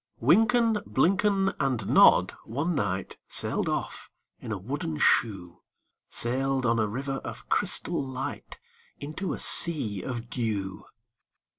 [0.19, 5.61] Wynken, Blynken, and Nod one night Sailed off in a wooden shoe,—
[6.09, 8.57] Sailed on a river of crystal light
[8.99, 10.85] Into a sea of dew.